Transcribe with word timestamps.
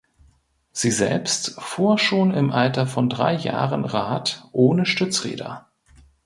Sie 0.71 0.89
selbst 0.89 1.61
fuhr 1.61 1.99
schon 1.99 2.33
im 2.33 2.49
Alter 2.51 2.87
von 2.87 3.07
drei 3.07 3.35
Jahren 3.35 3.85
Rad 3.85 4.45
ohne 4.51 4.87
Stützräder. 4.87 5.69